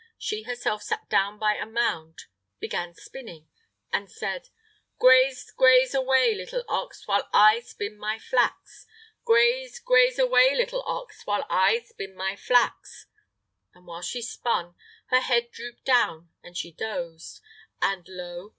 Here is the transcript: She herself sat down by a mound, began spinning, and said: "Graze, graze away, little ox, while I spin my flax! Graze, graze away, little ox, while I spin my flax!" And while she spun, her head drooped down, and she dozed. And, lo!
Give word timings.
She 0.17 0.41
herself 0.41 0.81
sat 0.81 1.07
down 1.09 1.37
by 1.37 1.53
a 1.53 1.65
mound, 1.67 2.23
began 2.59 2.95
spinning, 2.95 3.49
and 3.93 4.09
said: 4.11 4.47
"Graze, 4.97 5.51
graze 5.51 5.93
away, 5.93 6.33
little 6.33 6.63
ox, 6.67 7.07
while 7.07 7.29
I 7.31 7.59
spin 7.59 7.99
my 7.99 8.17
flax! 8.17 8.87
Graze, 9.25 9.77
graze 9.79 10.17
away, 10.17 10.55
little 10.55 10.81
ox, 10.87 11.23
while 11.27 11.45
I 11.51 11.81
spin 11.81 12.15
my 12.15 12.35
flax!" 12.35 13.05
And 13.75 13.85
while 13.85 14.01
she 14.01 14.23
spun, 14.23 14.73
her 15.09 15.21
head 15.21 15.51
drooped 15.51 15.85
down, 15.85 16.31
and 16.41 16.57
she 16.57 16.71
dozed. 16.71 17.39
And, 17.79 18.03
lo! 18.09 18.49